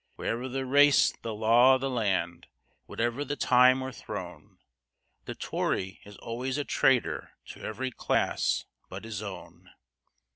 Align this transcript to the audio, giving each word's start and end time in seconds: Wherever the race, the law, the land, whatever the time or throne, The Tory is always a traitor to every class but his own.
Wherever 0.15 0.49
the 0.49 0.65
race, 0.65 1.11
the 1.21 1.31
law, 1.31 1.77
the 1.77 1.87
land, 1.87 2.47
whatever 2.87 3.23
the 3.23 3.35
time 3.35 3.83
or 3.83 3.91
throne, 3.91 4.57
The 5.25 5.35
Tory 5.35 6.01
is 6.05 6.17
always 6.17 6.57
a 6.57 6.63
traitor 6.63 7.33
to 7.49 7.61
every 7.61 7.91
class 7.91 8.65
but 8.89 9.03
his 9.03 9.21
own. 9.21 9.69